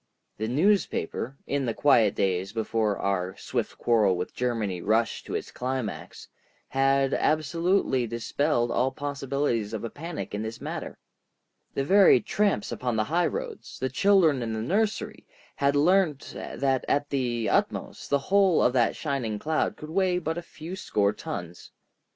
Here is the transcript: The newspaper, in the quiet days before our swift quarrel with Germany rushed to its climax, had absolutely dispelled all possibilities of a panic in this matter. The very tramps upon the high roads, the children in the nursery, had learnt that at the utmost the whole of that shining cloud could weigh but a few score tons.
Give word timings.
The 0.39 0.47
newspaper, 0.47 1.37
in 1.45 1.67
the 1.67 1.75
quiet 1.75 2.15
days 2.15 2.53
before 2.53 2.97
our 2.97 3.37
swift 3.37 3.77
quarrel 3.77 4.17
with 4.17 4.33
Germany 4.33 4.81
rushed 4.81 5.27
to 5.27 5.35
its 5.35 5.51
climax, 5.51 6.27
had 6.69 7.13
absolutely 7.13 8.07
dispelled 8.07 8.71
all 8.71 8.89
possibilities 8.91 9.73
of 9.73 9.83
a 9.83 9.91
panic 9.91 10.33
in 10.33 10.41
this 10.41 10.59
matter. 10.59 10.97
The 11.75 11.83
very 11.83 12.19
tramps 12.19 12.71
upon 12.71 12.95
the 12.95 13.03
high 13.13 13.27
roads, 13.27 13.77
the 13.77 13.89
children 13.89 14.41
in 14.41 14.53
the 14.53 14.63
nursery, 14.63 15.27
had 15.57 15.75
learnt 15.75 16.33
that 16.35 16.83
at 16.89 17.11
the 17.11 17.47
utmost 17.49 18.09
the 18.09 18.17
whole 18.17 18.63
of 18.63 18.73
that 18.73 18.95
shining 18.95 19.37
cloud 19.37 19.77
could 19.77 19.91
weigh 19.91 20.17
but 20.17 20.35
a 20.35 20.41
few 20.41 20.75
score 20.75 21.13
tons. 21.13 21.69